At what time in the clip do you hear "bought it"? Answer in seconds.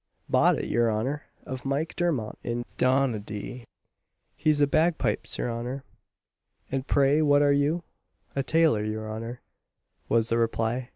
0.27-0.65